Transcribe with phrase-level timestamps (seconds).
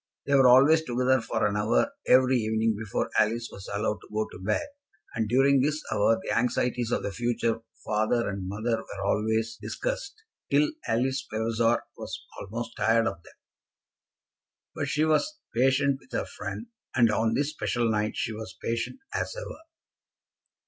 [0.25, 4.25] They were always together for an hour every evening before Alice was allowed to go
[4.31, 4.65] to bed,
[5.13, 10.15] and during this hour the anxieties of the future father and mother were always discussed
[10.49, 13.35] till Alice Vavasor was almost tired of them.
[14.73, 16.65] But she was patient with her friend,
[16.95, 19.59] and on this special night she was patient as ever.